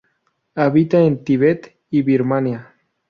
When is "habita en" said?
0.55-1.13